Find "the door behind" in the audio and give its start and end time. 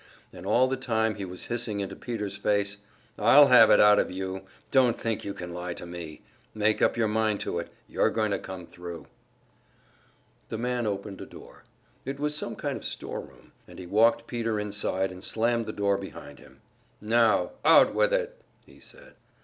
15.67-16.39